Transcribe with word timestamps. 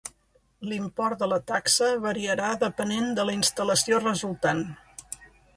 L'import 0.69 1.19
de 1.23 1.27
la 1.33 1.39
taxa 1.51 1.91
variarà 2.07 2.49
depenent 2.65 3.13
de 3.21 3.29
la 3.31 3.39
instal·lació 3.41 4.01
resultant. 4.07 4.65